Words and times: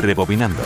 Rebobinando. 0.00 0.62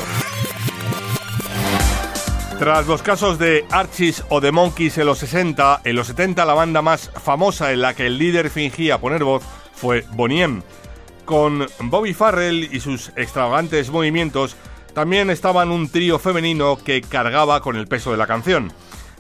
Tras 2.59 2.87
los 2.87 3.03
casos 3.03 3.39
de 3.39 3.65
Archies 3.71 4.25
o 4.29 4.41
de 4.41 4.53
Monkeys 4.53 4.97
en 4.99 5.07
los 5.07 5.19
60, 5.19 5.83
en 5.85 5.97
los 5.97 6.07
70 6.07 6.45
la 6.45 6.55
banda 6.55 6.83
más 6.83 7.11
famosa 7.11 7.73
en 7.73 7.83
la 7.83 7.95
que 7.95 8.07
el 8.07 8.17
líder 8.17 8.49
fingía 8.49 8.99
poner 8.99 9.25
voz 9.25 9.43
fue 9.75 10.05
Bonnie 10.13 10.43
M. 10.43 10.63
Con 11.25 11.67
Bobby 11.81 12.15
Farrell 12.15 12.69
y 12.73 12.81
sus 12.81 13.09
extravagantes 13.17 13.91
movimientos, 13.91 14.57
también 14.95 15.31
estaban 15.31 15.71
un 15.71 15.89
trío 15.89 16.19
femenino 16.19 16.77
que 16.77 17.03
cargaba 17.03 17.61
con 17.61 17.77
el 17.77 17.89
peso 17.89 18.13
de 18.13 18.19
la 18.19 18.29
canción. 18.29 18.73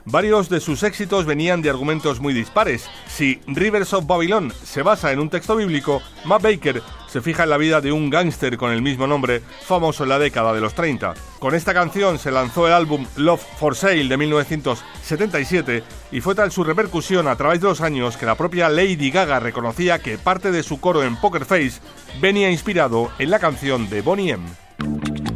Varios 0.06 0.48
de 0.48 0.60
sus 0.60 0.82
éxitos 0.82 1.24
venían 1.24 1.62
de 1.62 1.70
argumentos 1.70 2.20
muy 2.20 2.34
dispares. 2.34 2.88
Si 3.08 3.40
Rivers 3.46 3.94
of 3.94 4.06
Babylon 4.06 4.52
se 4.62 4.82
basa 4.82 5.12
en 5.12 5.18
un 5.18 5.30
texto 5.30 5.56
bíblico, 5.56 6.02
Matt 6.24 6.42
Baker 6.42 6.82
se 7.14 7.20
fija 7.20 7.44
en 7.44 7.50
la 7.50 7.58
vida 7.58 7.80
de 7.80 7.92
un 7.92 8.10
gángster 8.10 8.56
con 8.56 8.72
el 8.72 8.82
mismo 8.82 9.06
nombre, 9.06 9.40
famoso 9.40 10.02
en 10.02 10.08
la 10.08 10.18
década 10.18 10.52
de 10.52 10.60
los 10.60 10.74
30. 10.74 11.14
Con 11.38 11.54
esta 11.54 11.72
canción 11.72 12.18
se 12.18 12.32
lanzó 12.32 12.66
el 12.66 12.72
álbum 12.72 13.06
Love 13.14 13.40
for 13.56 13.76
Sale 13.76 14.08
de 14.08 14.16
1977 14.16 15.84
y 16.10 16.20
fue 16.20 16.34
tal 16.34 16.50
su 16.50 16.64
repercusión 16.64 17.28
a 17.28 17.36
través 17.36 17.60
de 17.60 17.68
los 17.68 17.82
años 17.82 18.16
que 18.16 18.26
la 18.26 18.34
propia 18.34 18.68
Lady 18.68 19.12
Gaga 19.12 19.38
reconocía 19.38 20.00
que 20.00 20.18
parte 20.18 20.50
de 20.50 20.64
su 20.64 20.80
coro 20.80 21.04
en 21.04 21.14
Poker 21.14 21.44
Face 21.44 21.80
venía 22.20 22.50
inspirado 22.50 23.12
en 23.20 23.30
la 23.30 23.38
canción 23.38 23.88
de 23.88 24.02
Bonnie 24.02 24.32
M. 24.32 24.44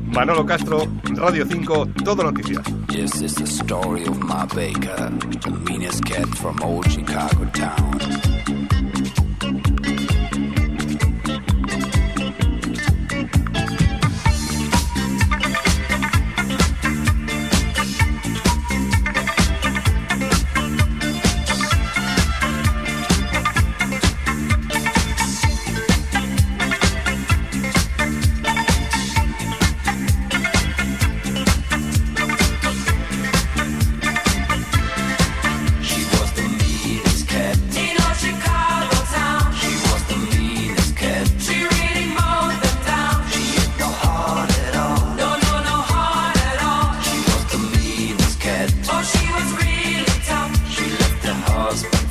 Manolo 0.03 0.45
Castro, 0.45 0.83
Radio 1.15 1.47
5, 1.49 1.91
Todo 2.05 2.25
Noticias. 2.25 2.67
Yes, 2.89 3.23
it's 3.23 3.37
the 3.37 3.47
story 3.47 4.03
of 4.03 4.19
my 4.19 4.47
baker, 4.53 5.13
the 5.45 5.51
meanest 5.65 6.05
cat 6.05 6.27
from 6.39 6.61
old 6.61 6.91
Chicago 6.91 7.45
town. 7.53 8.29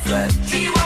let 0.08 0.77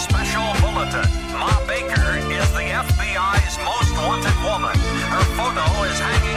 special 0.00 0.48
bulletin. 0.64 1.04
Ma 1.36 1.52
Baker 1.68 2.16
is 2.32 2.48
the 2.56 2.64
FBI's 2.72 3.56
most 3.60 3.92
wanted 4.00 4.36
woman. 4.42 4.76
Her 5.12 5.24
photo 5.36 5.64
is 5.84 5.98
hanging 6.00 6.29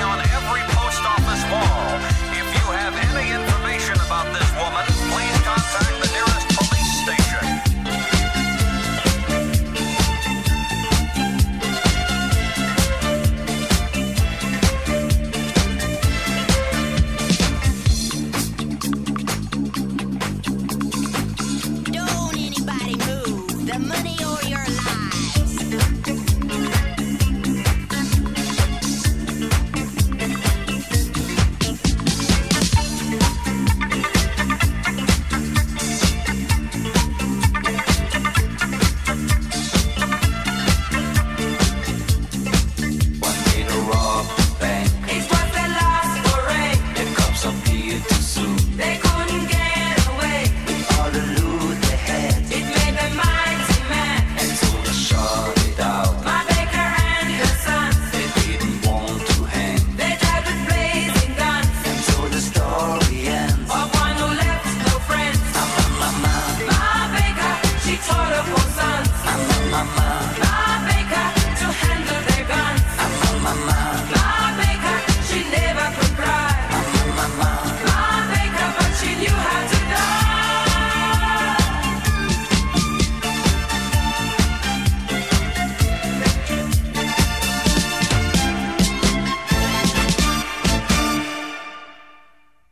too 48.08 48.16
soon. 48.16 48.63